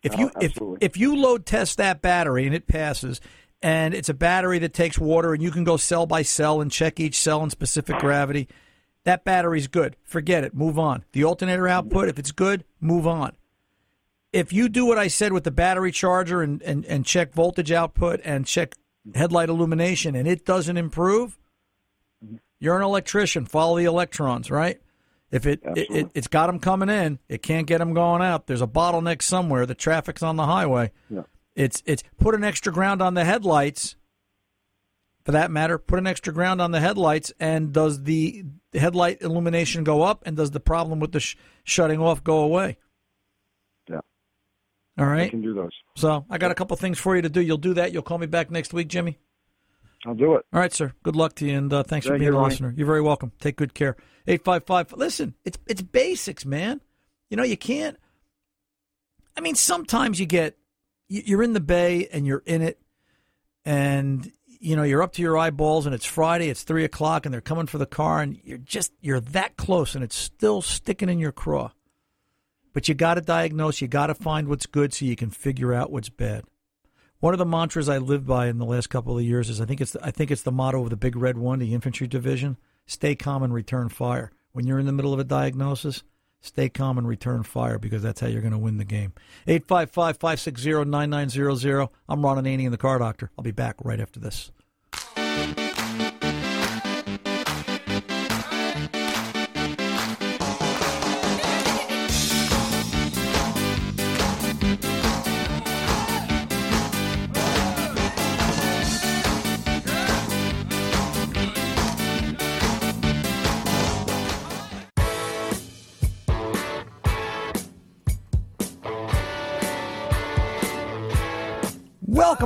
[0.02, 3.20] If oh, you Oh, if if you load test that battery and it passes,
[3.64, 6.70] and it's a battery that takes water, and you can go cell by cell and
[6.70, 8.46] check each cell in specific gravity,
[9.04, 9.96] that battery's good.
[10.04, 10.54] Forget it.
[10.54, 11.02] Move on.
[11.12, 13.32] The alternator output, if it's good, move on.
[14.34, 17.72] If you do what I said with the battery charger and, and, and check voltage
[17.72, 18.74] output and check
[19.14, 21.38] headlight illumination and it doesn't improve,
[22.60, 23.46] you're an electrician.
[23.46, 24.78] Follow the electrons, right?
[25.30, 28.46] If it, it, it it's got them coming in, it can't get them going out.
[28.46, 29.64] There's a bottleneck somewhere.
[29.64, 30.92] The traffic's on the highway.
[31.08, 31.22] Yeah.
[31.54, 33.96] It's it's put an extra ground on the headlights.
[35.24, 39.82] For that matter, put an extra ground on the headlights, and does the headlight illumination
[39.82, 40.22] go up?
[40.26, 42.76] And does the problem with the sh- shutting off go away?
[43.88, 44.00] Yeah.
[44.98, 45.22] All right.
[45.22, 45.72] I can do those.
[45.96, 47.40] So I got a couple things for you to do.
[47.40, 47.90] You'll do that.
[47.92, 49.16] You'll call me back next week, Jimmy.
[50.04, 50.44] I'll do it.
[50.52, 50.92] All right, sir.
[51.02, 52.50] Good luck to you, and uh, thanks for being you, a Ronnie.
[52.50, 52.74] listener.
[52.76, 53.32] You're very welcome.
[53.40, 53.96] Take good care.
[54.26, 54.92] Eight five five.
[54.92, 56.82] Listen, it's it's basics, man.
[57.30, 57.96] You know you can't.
[59.36, 60.58] I mean, sometimes you get
[61.08, 62.80] you're in the bay and you're in it,
[63.64, 67.32] and you know you're up to your eyeballs, and it's Friday, it's three o'clock, and
[67.32, 71.08] they're coming for the car, and you're just you're that close, and it's still sticking
[71.08, 71.70] in your craw.
[72.72, 73.80] But you got to diagnose.
[73.80, 76.44] You got to find what's good so you can figure out what's bad.
[77.20, 79.64] One of the mantras I lived by in the last couple of years is I
[79.64, 82.56] think it's I think it's the motto of the Big Red One, the infantry division:
[82.86, 84.30] stay calm and return fire.
[84.52, 86.02] When you're in the middle of a diagnosis,
[86.44, 89.14] stay calm and return fire because that's how you're going to win the game.
[89.48, 91.88] 855-560-9900.
[92.08, 93.30] I'm Ron Ananian, the Car Doctor.
[93.38, 94.52] I'll be back right after this.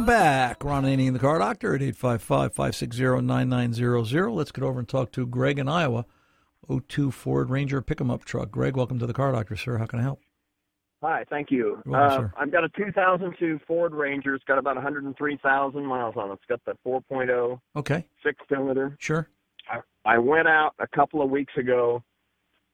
[0.08, 0.64] Back.
[0.64, 4.34] Ron Ananian, the Car Doctor at 855-560-9900.
[4.34, 6.06] Let's get over and talk to Greg in Iowa.
[6.66, 8.50] 02 Ford Ranger pick 'em up truck.
[8.50, 9.76] Greg, welcome to the Car Doctor, sir.
[9.76, 10.20] How can I help?
[11.02, 11.82] Hi, thank you.
[11.84, 12.28] Welcome, Uh.
[12.40, 14.34] I've got a 2002 Ford Ranger.
[14.34, 16.34] It's got about 103,000 miles on it.
[16.34, 18.96] It's got the 4.0 Okay, six cylinder.
[18.98, 19.28] sure.
[19.70, 22.02] I, I went out a couple of weeks ago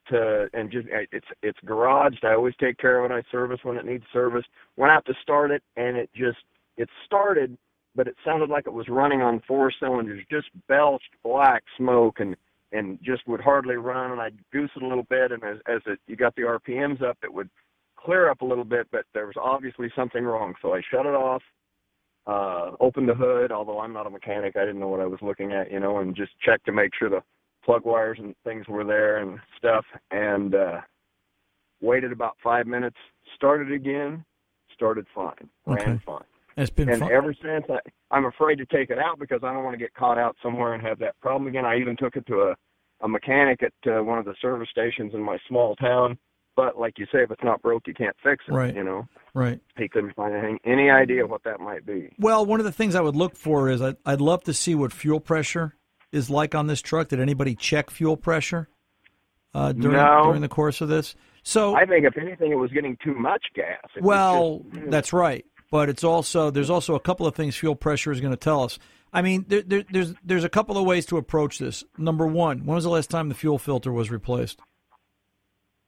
[0.07, 2.23] to and just it's it's garaged.
[2.25, 3.15] I always take care of it.
[3.15, 4.45] I service when it needs service.
[4.77, 6.39] Went out to start it, and it just
[6.77, 7.57] it started,
[7.95, 10.25] but it sounded like it was running on four cylinders.
[10.31, 12.37] Just belched black smoke and
[12.73, 14.11] and just would hardly run.
[14.11, 17.03] And I'd goose it a little bit, and as as it you got the RPMs
[17.03, 17.51] up, it would
[17.97, 18.89] clear up a little bit.
[18.91, 21.43] But there was obviously something wrong, so I shut it off
[22.27, 25.21] uh, opened the hood, although I'm not a mechanic, I didn't know what I was
[25.21, 27.23] looking at, you know, and just checked to make sure the
[27.65, 29.85] plug wires and things were there and stuff.
[30.11, 30.81] And uh,
[31.81, 32.97] waited about five minutes,
[33.35, 34.25] started again,
[34.75, 35.85] started fine, Okay.
[35.85, 36.25] ran fine.
[36.57, 37.13] It's been And fun.
[37.13, 37.79] ever since, I,
[38.15, 40.75] I'm afraid to take it out because I don't want to get caught out somewhere
[40.75, 41.65] and have that problem again.
[41.65, 42.55] I even took it to a,
[43.05, 46.17] a mechanic at uh, one of the service stations in my small town.
[46.57, 48.53] But like you say, if it's not broke, you can't fix it.
[48.53, 48.73] Right.
[48.75, 49.59] You know, right.
[49.77, 52.15] he couldn't find anything, any idea what that might be.
[52.21, 54.77] Well, one of the things I would look for is I'd, I'd love to see
[54.77, 55.75] what fuel pressure
[56.13, 57.09] is like on this truck.
[57.09, 58.69] Did anybody check fuel pressure
[59.53, 60.23] uh, during No.
[60.27, 61.17] during the course of this?
[61.43, 63.79] So I think if anything, it was getting too much gas.
[63.97, 65.45] It Well, just- that's right.
[65.75, 68.63] But it's also there's also a couple of things fuel pressure is going to tell
[68.63, 68.79] us.
[69.13, 71.83] I mean, there, there, there's there's a couple of ways to approach this.
[71.99, 74.61] Number one, when was the last time the fuel filter was replaced?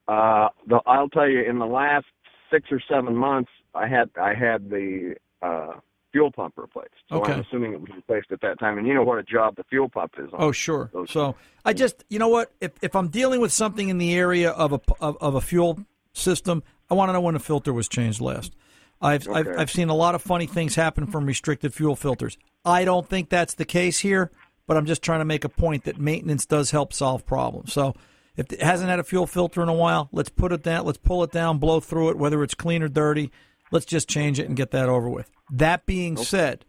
[0.08, 2.06] uh, the, I'll tell you, in the last
[2.50, 5.74] six or seven months, I had I had the uh,
[6.10, 6.90] fuel pump replaced.
[7.08, 7.34] So Okay.
[7.34, 8.78] I'm assuming it was replaced at that time.
[8.78, 10.32] And you know what a job the fuel pump is.
[10.32, 10.42] On.
[10.42, 10.90] Oh, sure.
[10.92, 12.50] those So I just, you know what?
[12.60, 15.78] If if I'm dealing with something in the area of a of, of a fuel
[16.12, 18.52] system, I want to know when the filter was changed last.
[19.00, 22.38] I've, I've I've seen a lot of funny things happen from restricted fuel filters.
[22.64, 24.30] I don't think that's the case here,
[24.66, 27.72] but I'm just trying to make a point that maintenance does help solve problems.
[27.72, 27.94] So
[28.36, 30.98] if it hasn't had a fuel filter in a while, let's put it down, let's
[30.98, 33.30] pull it down, blow through it, whether it's clean or dirty.
[33.70, 35.30] Let's just change it and get that over with.
[35.50, 36.64] That being said,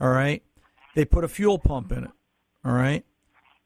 [0.00, 0.42] all right,
[0.94, 2.10] they put a fuel pump in it.
[2.64, 3.04] All right.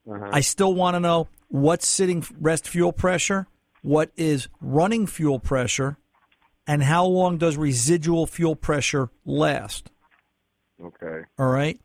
[0.09, 0.29] Uh-huh.
[0.31, 3.47] I still want to know what's sitting rest fuel pressure,
[3.81, 5.97] what is running fuel pressure,
[6.71, 9.91] and how long does residual fuel pressure last.
[10.81, 11.23] Okay.
[11.37, 11.77] All right.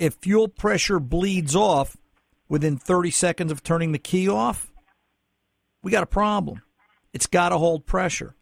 [0.00, 1.96] If fuel pressure bleeds off
[2.48, 4.72] within 30 seconds of turning the key off,
[5.84, 6.62] we got a problem.
[7.12, 8.34] It's got to hold pressure.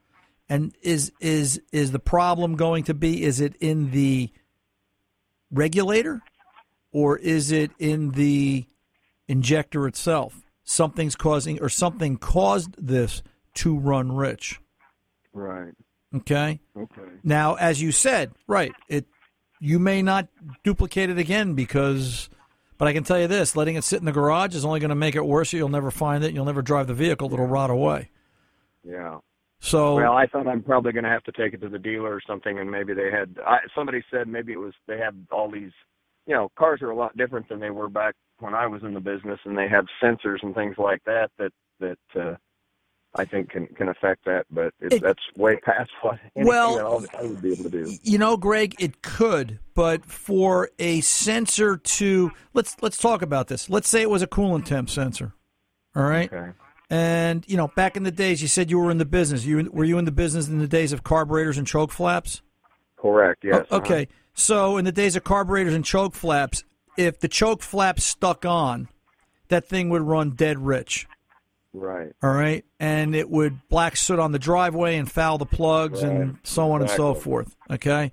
[0.48, 4.30] And is is is the problem going to be is it in the
[5.50, 6.22] regulator
[6.90, 8.64] or is it in the
[9.28, 10.40] injector itself.
[10.64, 13.22] Something's causing, or something caused this
[13.56, 14.58] to run rich.
[15.32, 15.72] Right.
[16.14, 16.60] Okay.
[16.76, 17.02] Okay.
[17.24, 19.06] Now, as you said, right, it
[19.60, 20.28] you may not
[20.64, 22.28] duplicate it again because,
[22.78, 24.90] but I can tell you this: letting it sit in the garage is only going
[24.90, 25.52] to make it worse.
[25.52, 26.34] You'll never find it.
[26.34, 27.32] You'll never drive the vehicle.
[27.32, 28.10] It'll rot away.
[28.84, 29.18] Yeah.
[29.60, 32.12] So, Well, I thought I'm probably going to have to take it to the dealer
[32.12, 33.36] or something, and maybe they had.
[33.46, 35.70] I, somebody said maybe it was they had all these.
[36.26, 38.94] You know, cars are a lot different than they were back when I was in
[38.94, 42.34] the business, and they have sensors and things like that that that uh,
[43.14, 44.46] I think can can affect that.
[44.50, 47.70] But it, It- that's way past what anything Well- that I'll, would be able to
[47.70, 47.92] do.
[48.02, 53.68] you know, Greg, it could, but for a sensor to let's let's talk about this.
[53.68, 55.34] Let's say it was a coolant temp sensor.
[55.94, 56.32] All right.
[56.32, 56.52] Okay.
[56.88, 59.44] And you know, back in the days, you said you were in the business.
[59.44, 62.42] You were you in the business in the days of carburetors and choke flaps?
[62.96, 63.44] Correct.
[63.44, 63.66] Yes.
[63.70, 64.08] O- okay.
[64.34, 66.64] So in the days of carburetors and choke flaps,
[66.96, 68.88] if the choke flap stuck on,
[69.48, 71.06] that thing would run dead rich.
[71.74, 72.12] Right.
[72.22, 76.38] All right, and it would black soot on the driveway and foul the plugs and
[76.42, 77.56] so on and so forth.
[77.70, 78.12] Okay.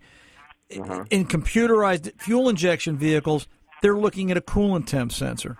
[0.77, 1.03] Uh-huh.
[1.09, 3.47] In computerized fuel injection vehicles,
[3.81, 5.57] they're looking at a coolant temp sensor.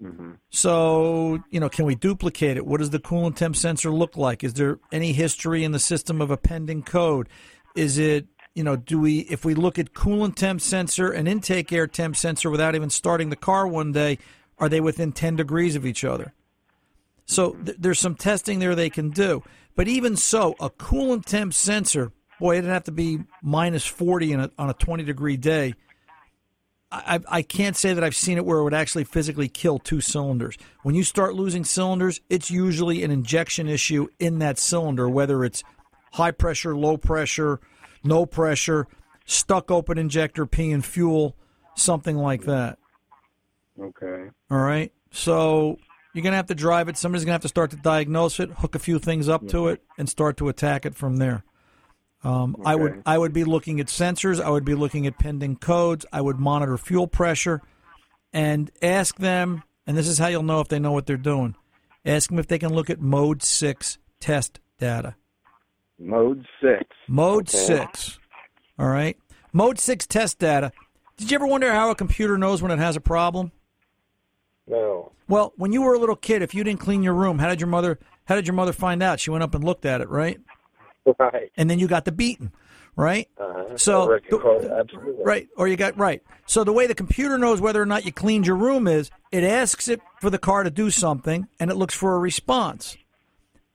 [0.00, 2.66] hmm So, you know, can we duplicate it?
[2.66, 4.42] What does the coolant temp sensor look like?
[4.42, 7.28] Is there any history in the system of a pending code?
[7.74, 11.70] Is it, you know, do we, if we look at coolant temp sensor and intake
[11.72, 14.18] air temp sensor without even starting the car one day,
[14.58, 16.32] are they within 10 degrees of each other?
[17.26, 19.42] So th- there's some testing there they can do.
[19.74, 24.40] But even so, a coolant temp sensor, boy, it'd have to be minus 40 in
[24.40, 25.74] a, on a 20 degree day.
[26.90, 30.00] I, I can't say that I've seen it where it would actually physically kill two
[30.00, 30.56] cylinders.
[30.82, 35.64] When you start losing cylinders, it's usually an injection issue in that cylinder, whether it's
[36.12, 37.60] high pressure, low pressure,
[38.04, 38.86] no pressure,
[39.26, 41.36] stuck open injector, peeing fuel,
[41.74, 42.78] something like that.
[43.78, 44.30] Okay.
[44.50, 44.92] All right.
[45.10, 45.78] So
[46.16, 46.96] you're going to have to drive it.
[46.96, 49.68] Somebody's going to have to start to diagnose it, hook a few things up to
[49.68, 51.44] it, and start to attack it from there.
[52.24, 54.42] Um, I would I would be looking at sensors.
[54.42, 56.06] I would be looking at pending codes.
[56.12, 57.60] I would monitor fuel pressure,
[58.32, 59.62] and ask them.
[59.86, 61.54] And this is how you'll know if they know what they're doing.
[62.04, 65.14] Ask them if they can look at Mode Six test data.
[65.98, 66.84] Mode six.
[67.08, 67.58] Mode Okay.
[67.58, 68.18] six.
[68.78, 69.16] All right.
[69.52, 70.72] Mode six test data.
[71.16, 73.52] Did you ever wonder how a computer knows when it has a problem?
[74.68, 75.12] No.
[75.28, 77.60] Well, when you were a little kid, if you didn't clean your room, how did
[77.60, 79.20] your mother how did your mother find out?
[79.20, 80.38] She went up and looked at it, right?
[81.18, 81.52] Right.
[81.56, 82.50] And then you got the beating,
[82.96, 83.28] right?
[83.38, 83.76] Uh-huh.
[83.76, 85.24] So- absolutely.
[85.24, 85.48] Right.
[85.56, 86.22] Or you got right.
[86.46, 89.44] So the way the computer knows whether or not you cleaned your room is it
[89.44, 92.96] asks it for the car to do something and it looks for a response.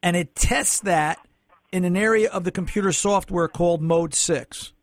[0.04, 1.20] And it tests that
[1.72, 4.74] in an area of the computer software called mode 6.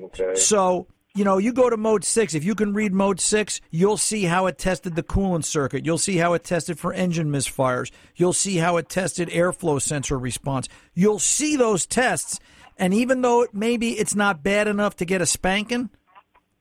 [0.00, 0.34] Okay.
[0.34, 2.34] So, you know, you go to mode six.
[2.34, 5.86] If you can read mode six, you'll see how it tested the coolant circuit.
[5.86, 7.92] You'll see how it tested for engine misfires.
[8.16, 10.68] You'll see how it tested airflow sensor response.
[10.92, 12.40] You'll see those tests.
[12.76, 15.90] And even though it, maybe it's not bad enough to get a spanking,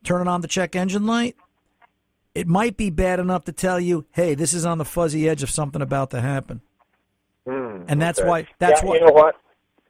[0.03, 1.35] turning on the check engine light,
[2.35, 5.41] it might be bad enough to tell you, hey, this is on the fuzzy edge
[5.41, 6.61] of something about to happen.
[7.47, 8.29] Hmm, And that's okay.
[8.29, 9.35] why- that's yeah, why- you know what.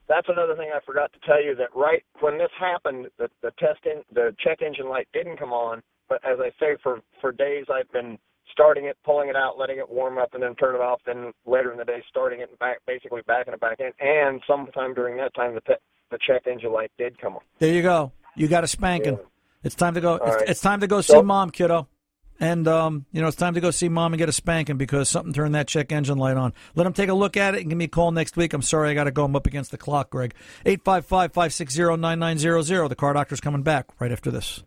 [0.08, 1.54] That's another thing I forgot to tell you.
[1.56, 5.52] That right when this happened, the the test in, the check engine light didn't come
[5.52, 5.82] on.
[6.08, 8.18] But as I say, for for days I've been
[8.52, 11.00] starting it, pulling it out, letting it warm up, and then turn it off.
[11.06, 13.90] Then later in the day, starting it and back, basically backing it back in.
[14.00, 15.74] And sometime during that time, the pe-
[16.10, 17.40] the check engine light did come on.
[17.58, 18.12] There you go.
[18.36, 19.14] You got a spanking.
[19.14, 19.24] Yeah.
[19.62, 20.16] It's time to go.
[20.16, 20.48] It's, right.
[20.48, 21.88] it's time to go see So- mom, kiddo.
[22.40, 25.08] And um, you know, it's time to go see mom and get a spanking because
[25.08, 26.52] something turned that check engine light on.
[26.74, 28.52] Let them take a look at it and give me a call next week.
[28.52, 29.24] I'm sorry, I got to go.
[29.24, 30.34] I'm up against the clock, Greg.
[30.66, 32.88] 855-560-9900.
[32.88, 34.62] The car doctor's coming back right after this.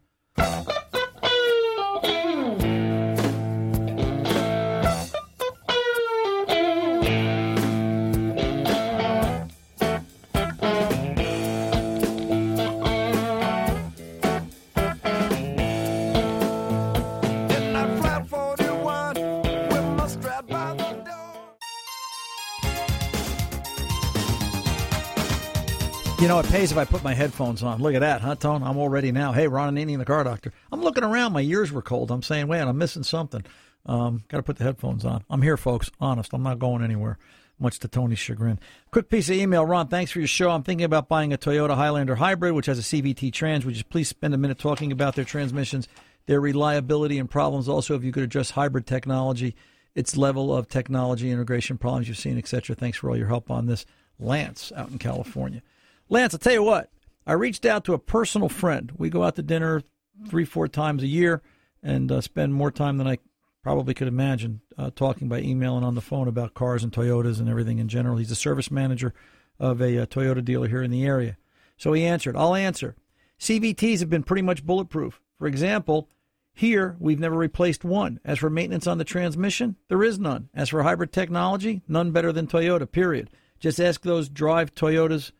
[26.20, 27.80] You know, it pays if I put my headphones on.
[27.80, 28.63] Look at that, huh, Tone?
[28.63, 29.34] I'm all ready now.
[29.34, 30.52] Hey, Ron Ananian, the car doctor.
[30.72, 31.32] I'm looking around.
[31.32, 32.10] My ears were cold.
[32.10, 33.46] I'm saying, wait, I'm missing something.
[33.86, 35.24] Um, Got to put the headphones on.
[35.30, 35.92] I'm here, folks.
[36.02, 36.34] Honest.
[36.34, 37.20] I'm not going anywhere,
[37.60, 38.60] much to Tony's chagrin.
[38.90, 39.63] Quick piece of email.
[39.63, 40.50] Ron, thanks for your show.
[40.50, 43.63] I'm thinking about buying a Toyota Highlander hybrid, which has a CVT trans.
[43.63, 45.88] Would you please spend a minute talking about their transmissions,
[46.26, 47.70] their reliability, and problems?
[47.70, 49.56] Also, if you could address hybrid technology,
[49.94, 52.76] its level of technology integration problems you've seen, etc.
[52.76, 53.86] Thanks for all your help on this.
[54.20, 55.62] Lance out in California.
[56.10, 56.89] Lance, I'll tell you what.
[57.25, 58.91] I reached out to a personal friend.
[58.97, 59.83] We go out to dinner
[60.27, 61.41] three, four times a year
[61.83, 63.17] and uh, spend more time than I
[63.62, 67.39] probably could imagine uh, talking by email and on the phone about cars and Toyotas
[67.39, 68.17] and everything in general.
[68.17, 69.13] He's a service manager
[69.60, 71.37] of a, a uh, Toyota dealer here in the area.
[71.77, 72.95] So he answered, I'll answer.
[73.39, 75.21] CVTs have been pretty much bulletproof.
[75.37, 76.10] For example,
[76.53, 78.19] here we've never replaced one.
[78.23, 80.49] As for maintenance on the transmission, there is none.
[80.55, 83.29] As for hybrid technology, none better than Toyota, period.
[83.60, 85.31] Just ask those drive Toyotas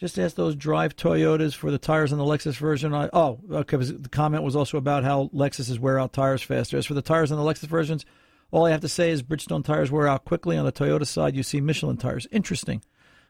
[0.00, 2.94] just ask those drive Toyotas for the tires on the Lexus version.
[2.94, 3.76] I, oh, okay.
[3.76, 6.78] The comment was also about how Lexuses wear out tires faster.
[6.78, 8.06] As for the tires on the Lexus versions,
[8.50, 10.56] all I have to say is Bridgestone tires wear out quickly.
[10.56, 12.26] On the Toyota side, you see Michelin tires.
[12.32, 12.82] Interesting.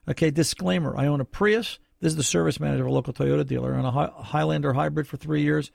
[0.09, 1.81] Okay, disclaimer I own a Prius.
[2.01, 3.75] This is the service manager of a local Toyota dealer.
[3.75, 5.73] on a Highlander hybrid for three years.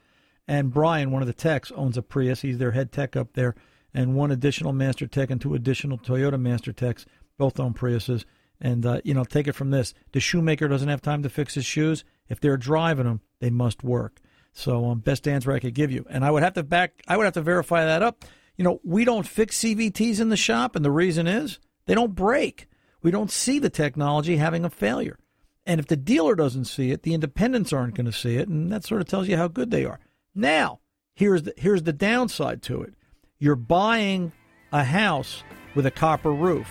[0.48, 2.42] And Brian, one of the techs, owns a Prius.
[2.42, 3.54] He's their head tech up there.
[3.94, 7.06] And one additional master tech and two additional Toyota master techs
[7.38, 8.24] both own Priuses.
[8.62, 11.56] And uh, you know, take it from this: the shoemaker doesn't have time to fix
[11.56, 12.04] his shoes.
[12.28, 14.22] If they're driving them, they must work.
[14.54, 16.06] So, um, best answer I could give you.
[16.10, 17.02] And I would have to back.
[17.08, 18.24] I would have to verify that up.
[18.56, 22.16] You know, we don't fix CVTs in the shop, and the reason is they don't
[22.16, 22.68] break.
[23.02, 25.20] We don't see the technology having a failure.
[25.66, 28.72] And if the dealer doesn't see it, the independents aren't going to see it, and
[28.72, 30.00] that sort of tells you how good they are.
[30.34, 30.80] Now,
[31.16, 32.94] here's the here's the downside to it.
[33.40, 34.32] You're buying
[34.72, 35.44] a house
[35.76, 36.68] with a copper roof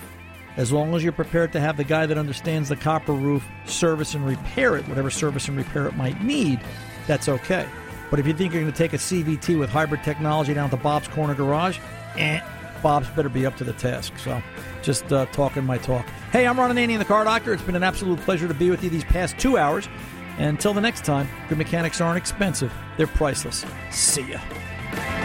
[0.56, 4.14] as long as you're prepared to have the guy that understands the copper roof service
[4.14, 6.60] and repair it, whatever service and repair it might need,
[7.06, 7.66] that's okay.
[8.10, 10.76] But if you think you're going to take a CVT with hybrid technology down to
[10.76, 11.78] Bob's Corner Garage,
[12.16, 12.40] eh,
[12.82, 14.16] Bob's better be up to the task.
[14.18, 14.40] So
[14.82, 16.06] just uh, talking my talk.
[16.30, 17.52] Hey, I'm Ron Ananian, the car doctor.
[17.52, 19.88] It's been an absolute pleasure to be with you these past two hours.
[20.36, 23.64] And until the next time, good mechanics aren't expensive, they're priceless.
[23.90, 25.23] See ya.